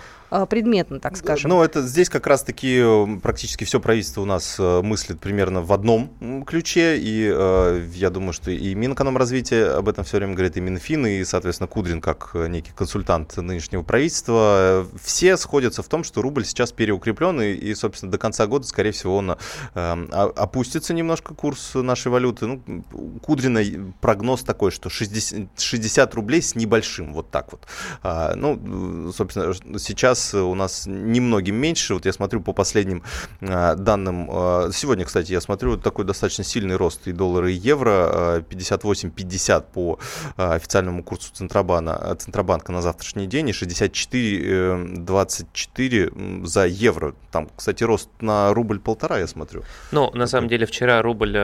[0.50, 1.50] предметно, так скажем.
[1.50, 5.72] Ну, это здесь как раз-таки э, практически все правительство у нас э, мыслит примерно в
[5.74, 10.62] одном ключе, и э, я думаю, что и Минэкономразвитие об этом все время говорит, и
[10.62, 14.86] Минфин, и, соответственно, Кудрин как э, некий консультант нынешнего правительства.
[15.02, 18.92] Все сходятся в том, что рубль сейчас переукреплен, и, и собственно, до конца года, скорее
[18.92, 19.38] всего, он
[19.76, 22.46] э, опустится немножко курс нашей валюты.
[22.46, 22.84] Ну,
[23.22, 23.62] Кудрина
[24.02, 27.68] прогноз такой, что 60, 60 60 рублей с небольшим, вот так вот.
[28.02, 31.96] А, ну, собственно, сейчас у нас немногим меньше.
[31.96, 33.04] Вот я смотрю по последним
[33.42, 34.30] а, данным.
[34.32, 38.44] А, сегодня, кстати, я смотрю такой достаточно сильный рост и доллара, и евро.
[38.50, 39.98] 58-50 по
[40.38, 47.14] официальному курсу Центробана, Центробанка на завтрашний день и 64-24 э, за евро.
[47.32, 49.64] Там, кстати, рост на рубль полтора, я смотрю.
[49.92, 51.38] Ну, на самом деле, вчера рубль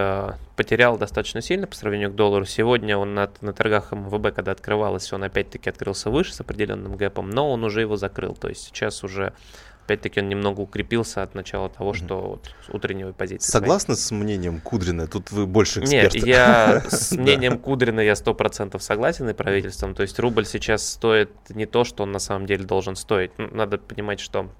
[0.59, 2.43] потерял достаточно сильно по сравнению к доллару.
[2.43, 7.29] Сегодня он на, на торгах МВБ, когда открывалось, он опять-таки открылся выше с определенным гэпом,
[7.29, 8.35] но он уже его закрыл.
[8.35, 9.33] То есть сейчас уже
[9.89, 13.49] опять-таки он немного укрепился от начала того, что вот утренней позиции.
[13.49, 14.21] Согласны своей.
[14.21, 15.07] с мнением Кудрина?
[15.07, 16.13] Тут вы больше эксперт.
[16.13, 19.95] Нет, я с мнением Кудрина я сто процентов согласен и правительством.
[19.95, 23.31] То есть рубль сейчас стоит не то, что он на самом деле должен стоить.
[23.39, 24.51] Ну, надо понимать, что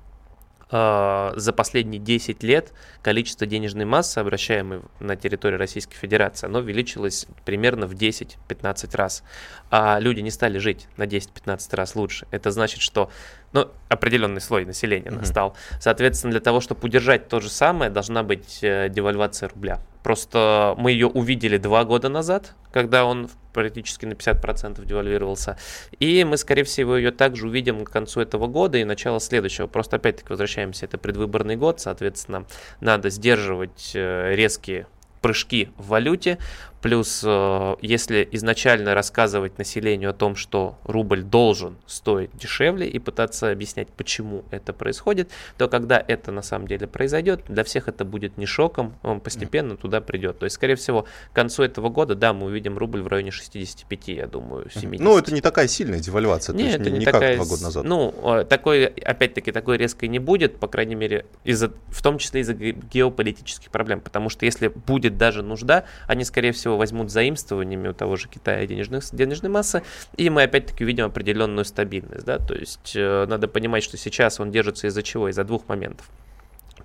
[0.71, 7.27] э, за последние 10 лет количество денежной массы, обращаемой на территории Российской Федерации, оно увеличилось
[7.45, 9.23] примерно в 10-15 раз.
[9.71, 12.27] А люди не стали жить на 10-15 раз лучше.
[12.31, 13.09] Это значит, что
[13.53, 15.19] ну, определенный слой населения mm-hmm.
[15.19, 15.55] настал.
[15.79, 19.79] Соответственно, для того, чтобы удержать то же самое, должна быть э, девальвация рубля.
[20.03, 25.57] Просто мы ее увидели два года назад, когда он практически на 50% девальвировался.
[25.99, 29.67] И мы, скорее всего, ее также увидим к концу этого года и начало следующего.
[29.67, 32.45] Просто опять-таки возвращаемся, это предвыборный год, соответственно,
[32.79, 34.87] надо сдерживать э, резкие
[35.21, 36.37] прыжки в валюте.
[36.81, 43.51] Плюс, э, если изначально рассказывать населению о том, что рубль должен стоить дешевле и пытаться
[43.51, 48.37] объяснять, почему это происходит, то когда это на самом деле произойдет, для всех это будет
[48.37, 50.39] не шоком, он постепенно туда придет.
[50.39, 54.07] То есть, скорее всего, к концу этого года, да, мы увидим рубль в районе 65,
[54.07, 55.03] я думаю, 70.
[55.03, 57.45] Ну, это не такая сильная девальвация, Нет, то есть это не, не такая, как два
[57.45, 57.83] года назад.
[57.83, 62.41] Ну, э, такой, опять-таки, такой резкой не будет, по крайней мере, из-за, в том числе
[62.41, 67.87] из-за геополитических проблем, потому что если будет даже нужда, они, скорее всего, всего возьмут заимствованиями
[67.87, 69.83] у того же Китая денежных, денежной массы,
[70.17, 72.25] и мы опять-таки увидим определенную стабильность.
[72.25, 72.37] Да?
[72.37, 75.29] То есть э, надо понимать, что сейчас он держится из-за чего?
[75.29, 76.09] Из-за двух моментов.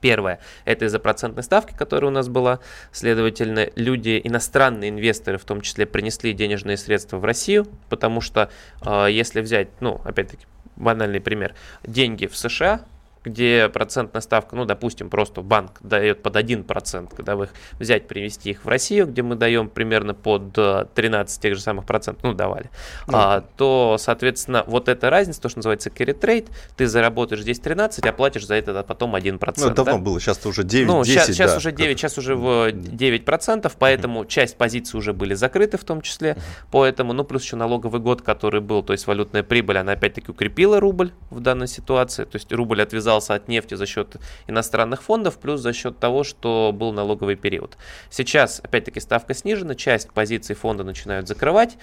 [0.00, 2.60] Первое, это из-за процентной ставки, которая у нас была.
[2.92, 8.50] Следовательно, люди, иностранные инвесторы в том числе, принесли денежные средства в Россию, потому что
[8.84, 12.84] э, если взять, ну, опять-таки, банальный пример, деньги в США
[13.24, 18.50] где процентная ставка, ну, допустим, просто банк дает под 1%, когда вы их взять, привести
[18.50, 22.34] их в Россию, где мы даем примерно под 13 э, тех же самых процентов, ну,
[22.34, 22.70] давали,
[23.06, 27.58] ну, а, то, соответственно, вот эта разница, то, что называется carry trade, ты заработаешь здесь
[27.58, 29.54] 13, а платишь за это потом 1%.
[29.56, 29.98] Ну, это давно да?
[29.98, 33.72] было, сейчас уже 9, ну, 10, сейчас, сейчас да, уже 9, сейчас уже в 9%,
[33.78, 34.28] поэтому mm-hmm.
[34.28, 36.66] часть позиций уже были закрыты в том числе, mm-hmm.
[36.70, 40.78] поэтому, ну, плюс еще налоговый год, который был, то есть валютная прибыль, она опять-таки укрепила
[40.78, 45.38] рубль в данной ситуации, то есть рубль отвязал отказался от нефти за счет иностранных фондов,
[45.38, 47.76] плюс за счет того, что был налоговый период.
[48.10, 51.76] Сейчас, опять-таки, ставка снижена, часть позиций фонда начинают закрывать,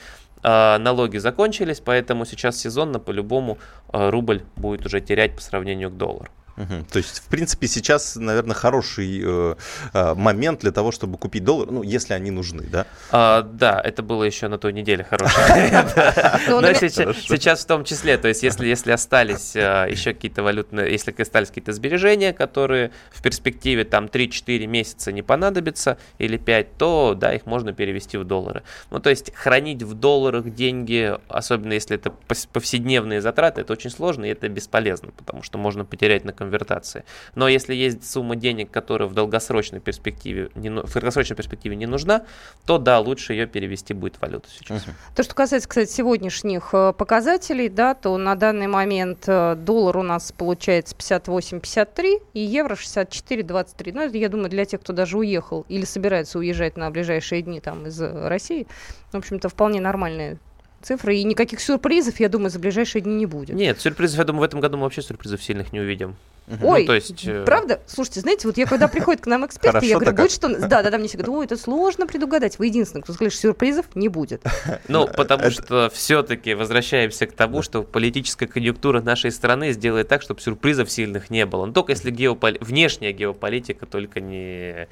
[0.44, 3.58] а, налоги закончились, поэтому сейчас сезонно по-любому
[3.90, 6.30] а, рубль будет уже терять по сравнению к доллару.
[6.58, 6.86] Угу.
[6.92, 9.56] То есть, в принципе, сейчас, наверное, хороший э,
[9.94, 12.86] э, момент для того, чтобы купить доллар, ну, если они нужны, да?
[13.12, 15.32] А, да, это было еще на той неделе хороший
[16.48, 21.14] Но сейчас в том числе, то есть, если если остались э, еще какие-то валютные, если
[21.22, 27.34] остались какие-то сбережения, которые в перспективе там 3-4 месяца не понадобятся, или 5, то, да,
[27.34, 28.64] их можно перевести в доллары.
[28.90, 32.12] Ну, то есть, хранить в долларах деньги, особенно если это
[32.54, 37.04] повседневные затраты, это очень сложно и это бесполезно, потому что можно потерять на конвертации.
[37.36, 42.24] Но если есть сумма денег, которая в долгосрочной перспективе не, в долгосрочной перспективе не нужна,
[42.66, 44.84] то да, лучше ее перевести будет в валюту сейчас.
[44.84, 44.92] Угу.
[45.16, 50.04] То, что касается, кстати, сегодняшних э, показателей, да, то на данный момент э, доллар у
[50.04, 53.92] нас получается 58-53 и евро 64-23.
[53.94, 57.60] Ну, это, я думаю, для тех, кто даже уехал или собирается уезжать на ближайшие дни
[57.60, 58.66] там из э, России,
[59.12, 60.40] в общем-то, вполне нормальные
[60.82, 61.18] цифры.
[61.18, 63.56] И никаких сюрпризов, я думаю, за ближайшие дни не будет.
[63.56, 66.16] Нет, сюрпризов, я думаю, в этом году мы вообще сюрпризов сильных не увидим.
[66.62, 67.26] Ой, ну, то есть...
[67.28, 67.80] Э, правда?
[67.88, 70.50] Слушайте, знаете, вот я когда приходит к нам эксперт, я говорю, будет что...
[70.50, 72.60] Да, да, да, мне все говорят, ой, это сложно предугадать.
[72.60, 74.44] Вы единственный, кто скажет, сюрпризов не будет.
[74.88, 80.42] Ну, потому что все-таки возвращаемся к тому, что политическая конъюнктура нашей страны сделает так, чтобы
[80.42, 81.66] сюрпризов сильных не было.
[81.68, 82.58] Но только если геополи...
[82.60, 84.88] внешняя геополитика только не...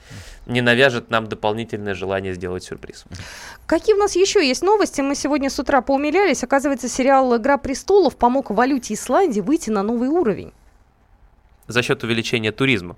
[0.45, 3.03] не навяжет нам дополнительное желание сделать сюрприз.
[3.65, 5.01] Какие у нас еще есть новости?
[5.01, 6.43] Мы сегодня с утра поумилялись.
[6.43, 10.53] Оказывается, сериал «Игра престолов» помог валюте Исландии выйти на новый уровень
[11.69, 12.97] за счет увеличения туризма.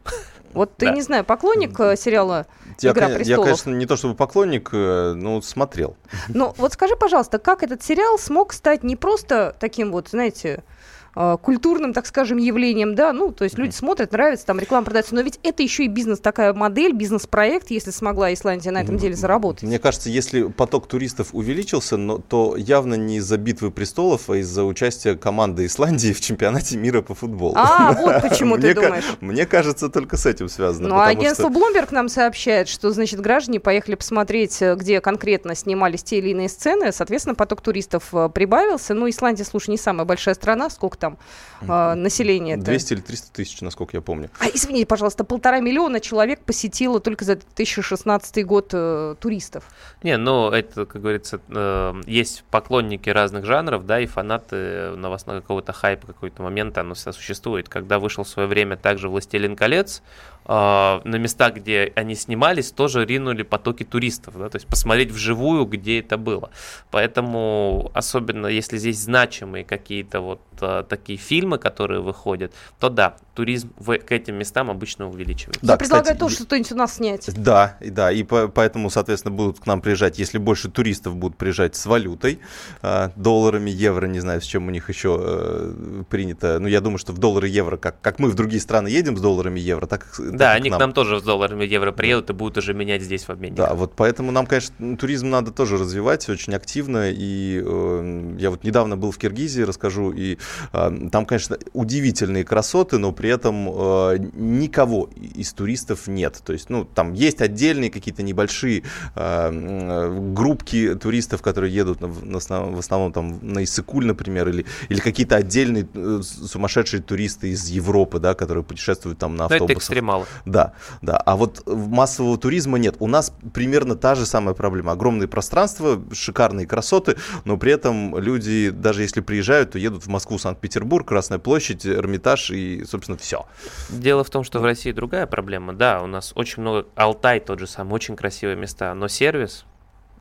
[0.53, 0.93] Вот ты, да.
[0.93, 2.45] не знаю, поклонник э, сериала
[2.81, 3.45] «Игра я, престолов»?
[3.45, 5.95] Я, конечно, не то чтобы поклонник, э, но смотрел.
[6.27, 10.65] Ну, вот скажи, пожалуйста, как этот сериал смог стать не просто таким вот, знаете,
[11.13, 15.21] культурным, так скажем, явлением, да, ну, то есть люди смотрят, нравится, там реклама продается, но
[15.21, 19.63] ведь это еще и бизнес, такая модель, бизнес-проект, если смогла Исландия на этом деле заработать.
[19.63, 24.63] Мне кажется, если поток туристов увеличился, но, то явно не из-за битвы престолов, а из-за
[24.63, 27.53] участия команды Исландии в чемпионате мира по футболу.
[27.55, 29.03] А, вот почему ты думаешь.
[29.19, 30.89] Мне кажется, только с этим связано.
[30.89, 36.03] Ну, а агентство Bloomberg нам сообщает, что, значит, граждане поехали посмотреть, э, где конкретно снимались
[36.03, 38.93] те или иные сцены, соответственно, поток туристов э, прибавился.
[38.93, 41.17] Ну, Исландия, слушай, не самая большая страна, сколько там
[41.61, 42.55] э, населения.
[42.55, 44.29] 200 или 300 тысяч, насколько я помню.
[44.39, 49.65] А, извините, пожалуйста, полтора миллиона человек посетило только за 2016 год э, туристов.
[50.03, 55.73] Не, ну, это, как говорится, э, есть поклонники разных жанров, да, и фанаты новостного какого-то
[55.73, 57.67] хайпа, какой-то момент, оно всегда существует.
[57.67, 60.01] Когда вышел в свое время также «Властелин колец»,
[60.47, 65.99] на места, где они снимались, тоже ринули потоки туристов, да, то есть посмотреть вживую, где
[65.99, 66.49] это было.
[66.89, 73.71] Поэтому, особенно если здесь значимые какие-то вот а, такие фильмы, которые выходят, то да, туризм
[73.77, 75.65] в, к этим местам обычно увеличивается.
[75.65, 77.29] Да, Я предлагаю тоже что-нибудь у нас снять.
[77.35, 81.37] Да, и да, и по, поэтому, соответственно, будут к нам приезжать, если больше туристов будут
[81.37, 82.39] приезжать с валютой,
[82.81, 86.59] э, долларами, евро, не знаю, с чем у них еще э, принято.
[86.59, 89.21] Ну, я думаю, что в доллары, евро, как, как мы в другие страны едем с
[89.21, 90.79] долларами, евро, так да, они к нам.
[90.79, 93.55] к нам тоже с долларами евро приедут и будут уже менять здесь в обмене.
[93.55, 97.11] Да, вот поэтому нам, конечно, туризм надо тоже развивать очень активно.
[97.11, 100.37] И э, я вот недавно был в Киргизии, расскажу, и
[100.73, 106.41] э, там, конечно, удивительные красоты, но при этом э, никого из туристов нет.
[106.43, 108.81] То есть, ну, там есть отдельные какие-то небольшие
[109.13, 114.99] э, группки туристов, которые едут на, на, в основном там на Иссыкуль, например, или, или
[114.99, 119.67] какие-то отдельные э, сумасшедшие туристы из Европы, да, которые путешествуют там на автобусах.
[119.67, 120.25] Но это экстремалы.
[120.45, 121.17] Да, да.
[121.17, 122.95] А вот массового туризма нет.
[122.97, 124.93] У нас примерно та же самая проблема.
[124.93, 130.39] Огромные пространства, шикарные красоты, но при этом люди, даже если приезжают, то едут в Москву,
[130.39, 133.45] Санкт-Петербург, Красная площадь, Эрмитаж и, собственно, все.
[133.89, 135.73] Дело в том, что в России другая проблема.
[135.73, 136.87] Да, у нас очень много...
[136.95, 139.65] Алтай тот же самый, очень красивые места, но сервис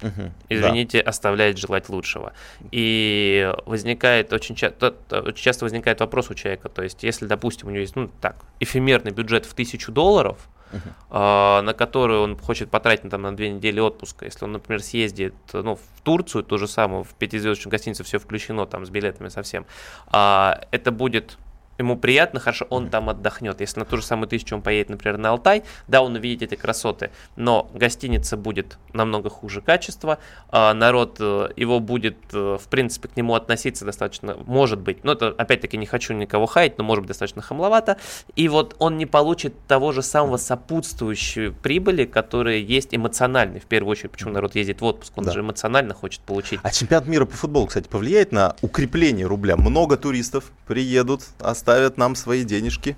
[0.03, 1.11] Угу, извините, да.
[1.11, 2.33] оставляет желать лучшего.
[2.71, 4.73] И возникает очень, ча-
[5.11, 8.37] очень часто возникает вопрос у человека, то есть если, допустим, у него есть, ну так,
[8.61, 11.59] эфемерный бюджет в тысячу долларов, Uh-huh.
[11.59, 14.25] э, на который он хочет потратить там, на две недели отпуска.
[14.25, 18.67] Если он, например, съездит ну, в Турцию, то же самое, в пятизвездочную гостиницу все включено,
[18.67, 19.67] там, с билетами совсем,
[20.13, 21.39] э, это будет
[21.81, 23.61] ему приятно, хорошо, он там отдохнет.
[23.61, 26.61] Если на ту же самую тысячу он поедет, например, на Алтай, да, он увидит эти
[26.61, 33.09] красоты, но гостиница будет намного хуже качества, а народ э, его будет, э, в принципе,
[33.09, 37.03] к нему относиться достаточно, может быть, но это, опять-таки, не хочу никого хаять, но может
[37.03, 37.97] быть достаточно хамловато,
[38.37, 43.93] и вот он не получит того же самого сопутствующей прибыли, которые есть эмоциональной, в первую
[43.93, 45.33] очередь, почему народ ездит в отпуск, он да.
[45.33, 46.61] же эмоционально хочет получить.
[46.63, 49.57] А чемпионат мира по футболу, кстати, повлияет на укрепление рубля?
[49.57, 52.97] Много туристов приедут, оставят оставят нам свои денежки.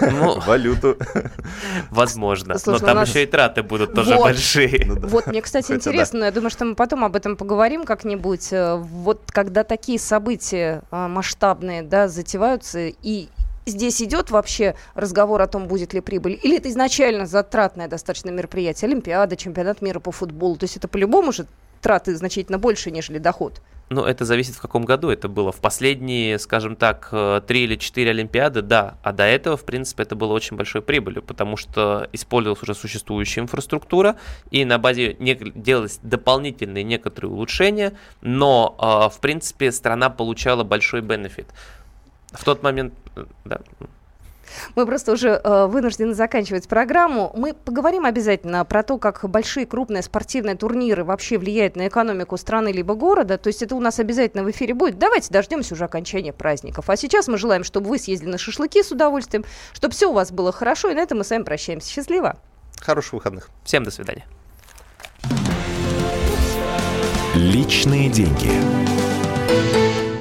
[0.00, 0.96] Ну, валюту.
[1.90, 2.58] Возможно.
[2.58, 3.08] Слушай, но там нас...
[3.08, 4.24] еще и траты будут тоже вот.
[4.24, 4.84] большие.
[4.86, 5.08] Ну, да.
[5.08, 6.26] Вот, мне, кстати, Хотя интересно, да.
[6.26, 8.52] я думаю, что мы потом об этом поговорим как-нибудь.
[8.52, 13.28] Э, вот когда такие события а, масштабные, да, затеваются, и
[13.64, 18.88] здесь идет вообще разговор о том, будет ли прибыль, или это изначально затратное достаточно мероприятие,
[18.88, 21.46] Олимпиада, чемпионат мира по футболу, то есть это по-любому же
[21.80, 23.60] траты значительно больше, нежели доход.
[23.88, 25.52] Ну, это зависит в каком году это было.
[25.52, 28.98] В последние, скажем так, э, три или четыре Олимпиады, да.
[29.04, 33.42] А до этого, в принципе, это было очень большой прибылью, потому что использовалась уже существующая
[33.42, 34.16] инфраструктура,
[34.50, 41.46] и на базе делались дополнительные некоторые улучшения, но, э, в принципе, страна получала большой бенефит.
[42.32, 43.60] В тот момент, э, да.
[44.74, 47.32] Мы просто уже э, вынуждены заканчивать программу.
[47.36, 52.68] Мы поговорим обязательно про то, как большие крупные спортивные турниры вообще влияют на экономику страны
[52.68, 53.38] либо города.
[53.38, 54.98] То есть это у нас обязательно в эфире будет.
[54.98, 56.90] Давайте дождемся уже окончания праздников.
[56.90, 60.32] А сейчас мы желаем, чтобы вы съездили на шашлыки с удовольствием, чтобы все у вас
[60.32, 60.90] было хорошо.
[60.90, 61.90] И на этом мы с вами прощаемся.
[61.90, 62.36] Счастливо.
[62.80, 63.48] Хороших выходных.
[63.64, 64.24] Всем до свидания.
[67.34, 68.50] Личные деньги.